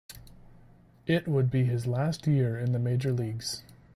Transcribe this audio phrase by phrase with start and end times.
[1.05, 3.61] It would be his last year in the major leagues.